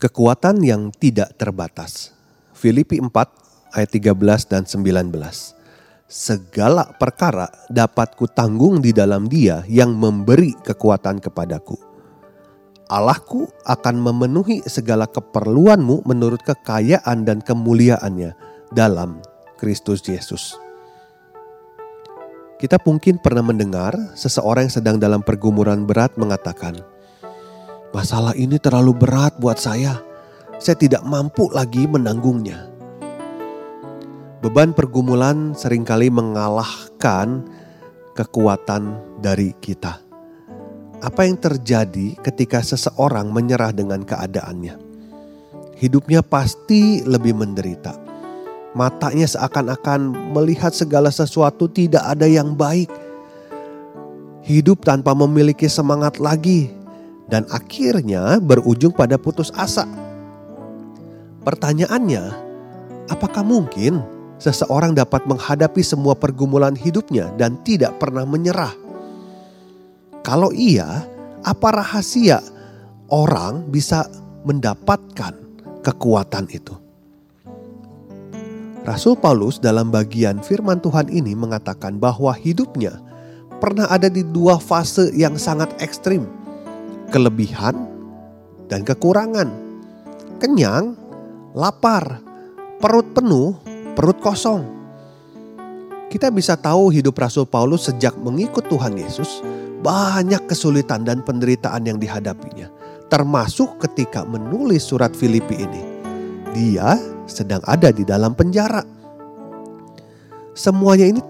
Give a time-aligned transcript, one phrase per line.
[0.00, 2.16] Kekuatan yang tidak terbatas.
[2.56, 3.12] Filipi 4
[3.76, 5.12] ayat 13 dan 19.
[6.08, 11.76] Segala perkara dapat kutanggung di dalam dia yang memberi kekuatan kepadaku.
[12.88, 18.32] Allahku akan memenuhi segala keperluanmu menurut kekayaan dan kemuliaannya
[18.72, 19.20] dalam
[19.60, 20.56] Kristus Yesus.
[22.56, 26.80] Kita mungkin pernah mendengar seseorang yang sedang dalam pergumulan berat mengatakan,
[27.90, 29.98] Masalah ini terlalu berat buat saya.
[30.62, 32.70] Saya tidak mampu lagi menanggungnya.
[34.40, 37.42] Beban pergumulan sering kali mengalahkan
[38.14, 39.98] kekuatan dari kita.
[41.02, 44.78] Apa yang terjadi ketika seseorang menyerah dengan keadaannya?
[45.80, 47.96] Hidupnya pasti lebih menderita.
[48.76, 52.86] Matanya seakan-akan melihat segala sesuatu tidak ada yang baik.
[54.46, 56.70] Hidup tanpa memiliki semangat lagi,
[57.30, 59.86] dan akhirnya berujung pada putus asa.
[61.46, 62.34] Pertanyaannya,
[63.08, 64.02] apakah mungkin
[64.42, 68.74] seseorang dapat menghadapi semua pergumulan hidupnya dan tidak pernah menyerah?
[70.20, 71.06] Kalau iya,
[71.40, 72.44] apa rahasia
[73.08, 74.04] orang bisa
[74.44, 75.32] mendapatkan
[75.80, 76.76] kekuatan itu?
[78.84, 83.00] Rasul Paulus dalam bagian firman Tuhan ini mengatakan bahwa hidupnya
[83.60, 86.24] pernah ada di dua fase yang sangat ekstrim
[87.10, 87.74] kelebihan
[88.70, 89.50] dan kekurangan.
[90.40, 90.96] Kenyang,
[91.52, 92.22] lapar,
[92.80, 93.58] perut penuh,
[93.98, 94.64] perut kosong.
[96.10, 99.44] Kita bisa tahu hidup Rasul Paulus sejak mengikut Tuhan Yesus,
[99.84, 102.66] banyak kesulitan dan penderitaan yang dihadapinya,
[103.12, 105.82] termasuk ketika menulis surat Filipi ini.
[106.50, 106.98] Dia
[107.30, 108.82] sedang ada di dalam penjara.
[110.50, 111.22] Semuanya ini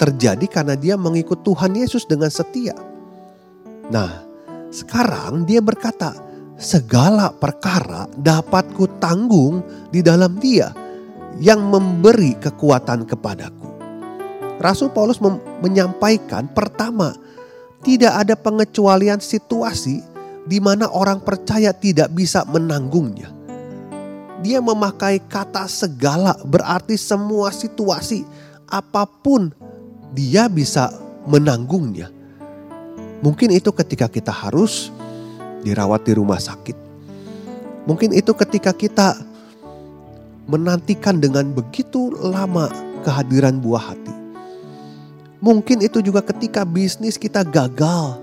[0.00, 2.72] terjadi karena dia mengikut Tuhan Yesus dengan setia.
[3.92, 4.31] Nah,
[4.72, 6.16] sekarang dia berkata,
[6.56, 9.60] segala perkara dapat tanggung
[9.92, 10.72] di dalam dia
[11.36, 13.68] yang memberi kekuatan kepadaku.
[14.56, 15.20] Rasul Paulus
[15.60, 17.12] menyampaikan pertama,
[17.84, 20.00] tidak ada pengecualian situasi
[20.48, 23.28] di mana orang percaya tidak bisa menanggungnya.
[24.40, 28.24] Dia memakai kata segala berarti semua situasi
[28.72, 29.52] apa pun
[30.16, 30.90] dia bisa
[31.28, 32.21] menanggungnya
[33.22, 34.90] Mungkin itu ketika kita harus
[35.62, 36.74] dirawat di rumah sakit.
[37.86, 39.14] Mungkin itu ketika kita
[40.50, 42.66] menantikan dengan begitu lama
[43.06, 44.14] kehadiran buah hati.
[45.38, 48.18] Mungkin itu juga ketika bisnis kita gagal.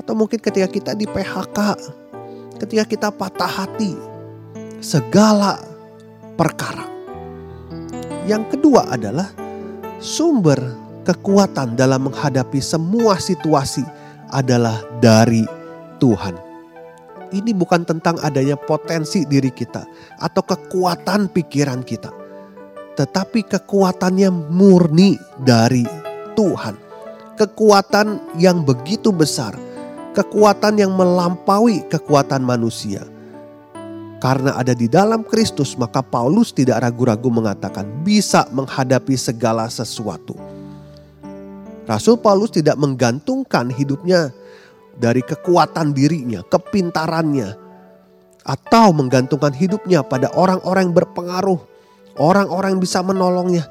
[0.00, 1.76] Atau mungkin ketika kita di PHK.
[2.64, 3.92] Ketika kita patah hati.
[4.80, 5.60] Segala
[6.36, 6.88] perkara.
[8.24, 9.28] Yang kedua adalah
[10.00, 10.60] sumber
[11.04, 13.97] kekuatan dalam menghadapi semua situasi
[14.32, 15.44] adalah dari
[15.98, 16.36] Tuhan.
[17.28, 19.84] Ini bukan tentang adanya potensi diri kita
[20.16, 22.08] atau kekuatan pikiran kita,
[22.96, 25.84] tetapi kekuatannya murni dari
[26.32, 26.88] Tuhan.
[27.36, 29.52] Kekuatan yang begitu besar,
[30.16, 33.04] kekuatan yang melampaui kekuatan manusia.
[34.18, 40.47] Karena ada di dalam Kristus, maka Paulus tidak ragu-ragu mengatakan bisa menghadapi segala sesuatu
[41.88, 44.28] Rasul Paulus tidak menggantungkan hidupnya
[44.92, 47.56] dari kekuatan dirinya, kepintarannya,
[48.44, 51.60] atau menggantungkan hidupnya pada orang-orang yang berpengaruh,
[52.20, 53.64] orang-orang yang bisa menolongnya,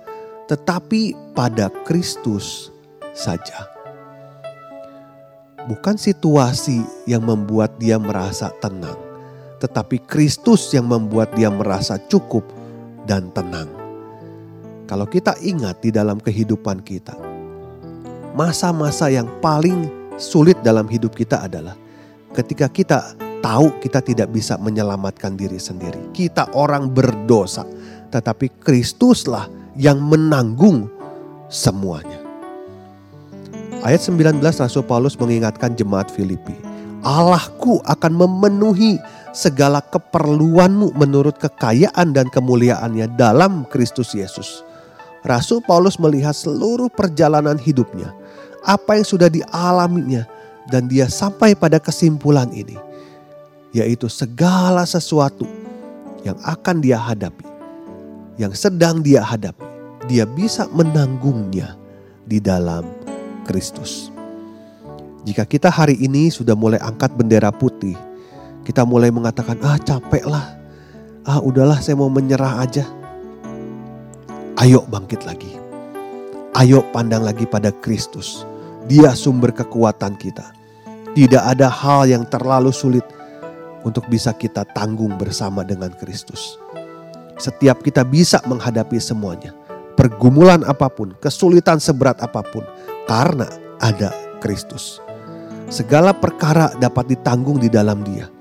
[0.49, 2.73] tetapi pada Kristus
[3.13, 3.69] saja.
[5.69, 8.97] Bukan situasi yang membuat dia merasa tenang,
[9.61, 12.49] tetapi Kristus yang membuat dia merasa cukup
[13.05, 13.69] dan tenang.
[14.87, 17.26] Kalau kita ingat di dalam kehidupan kita,
[18.37, 19.89] masa-masa yang paling
[20.21, 21.73] sulit dalam hidup kita adalah
[22.37, 26.13] ketika kita tahu kita tidak bisa menyelamatkan diri sendiri.
[26.13, 27.65] Kita orang berdosa,
[28.13, 30.85] tetapi Kristuslah yang menanggung
[31.49, 32.21] semuanya.
[33.81, 36.53] Ayat 19 Rasul Paulus mengingatkan jemaat Filipi,
[37.05, 38.97] Allahku akan memenuhi
[39.31, 44.65] segala keperluanmu menurut kekayaan dan kemuliaannya dalam Kristus Yesus.
[45.21, 48.15] Rasul Paulus melihat seluruh perjalanan hidupnya
[48.67, 50.27] apa yang sudah dialaminya
[50.67, 52.75] dan dia sampai pada kesimpulan ini
[53.71, 55.47] yaitu segala sesuatu
[56.27, 57.47] yang akan dia hadapi
[58.35, 59.63] yang sedang dia hadapi
[60.07, 61.75] dia bisa menanggungnya
[62.27, 62.83] di dalam
[63.47, 64.09] Kristus.
[65.27, 67.95] Jika kita hari ini sudah mulai angkat bendera putih,
[68.63, 70.55] kita mulai mengatakan, "Ah, capek lah.
[71.27, 72.87] Ah, udahlah, saya mau menyerah aja."
[74.59, 75.51] Ayo bangkit lagi.
[76.55, 78.47] Ayo pandang lagi pada Kristus.
[78.87, 80.55] Dia sumber kekuatan kita.
[81.11, 83.03] Tidak ada hal yang terlalu sulit
[83.83, 86.55] untuk bisa kita tanggung bersama dengan Kristus.
[87.35, 89.51] Setiap kita bisa menghadapi semuanya,
[89.99, 92.63] pergumulan apa pun, kesulitan seberat apa pun,
[93.11, 93.51] karena
[93.83, 95.03] ada Kristus.
[95.67, 98.31] Segala perkara dapat ditanggung di dalam Dia,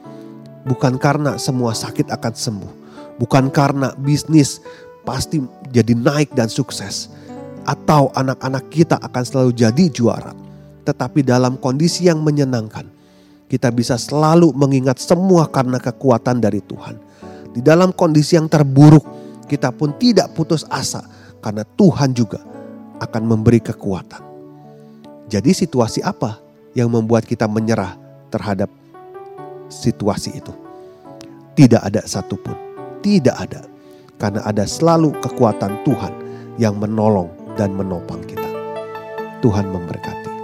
[0.62, 2.72] bukan karena semua sakit akan sembuh,
[3.18, 4.62] bukan karena bisnis
[5.02, 5.42] pasti
[5.74, 7.10] jadi naik dan sukses,
[7.66, 10.30] atau anak-anak kita akan selalu jadi juara,
[10.86, 12.86] tetapi dalam kondisi yang menyenangkan,
[13.50, 16.94] kita bisa selalu mengingat semua karena kekuatan dari Tuhan.
[17.50, 19.02] Di dalam kondisi yang terburuk,
[19.50, 21.02] kita pun tidak putus asa
[21.42, 22.38] karena Tuhan juga
[23.02, 24.22] akan memberi kekuatan.
[25.26, 26.38] Jadi, situasi apa
[26.78, 27.98] yang membuat kita menyerah
[28.30, 28.70] terhadap
[29.66, 30.54] situasi itu.
[31.58, 32.54] Tidak ada satupun,
[33.02, 33.66] tidak ada,
[34.22, 36.12] karena ada selalu kekuatan Tuhan
[36.60, 38.46] yang menolong dan menopang kita.
[39.40, 40.35] Tuhan memberkati.